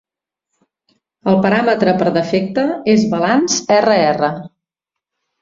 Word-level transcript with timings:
El 1.33 1.37
paràmetre 1.43 1.93
per 1.99 2.13
defecte 2.15 2.65
és 2.95 3.05
"balanç-rr". 3.13 4.33